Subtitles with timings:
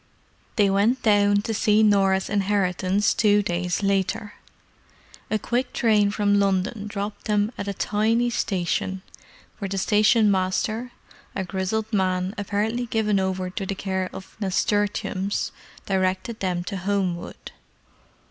[0.55, 4.33] They went down to see Norah's inheritance two days later.
[5.29, 9.03] A quick train from London dropped them at a tiny station,
[9.59, 10.91] where the stationmaster,
[11.35, 15.51] a grizzled man apparently given over to the care of nasturtiums,
[15.85, 17.51] directed them to Homewood.